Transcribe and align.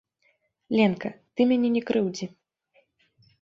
Ленка, 0.79 1.09
ты 1.35 1.39
мяне 1.51 1.69
не 1.75 1.83
крыўдзі! 1.91 2.25